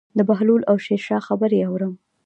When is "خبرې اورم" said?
1.27-1.93